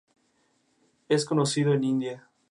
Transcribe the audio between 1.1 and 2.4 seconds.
conocido en India.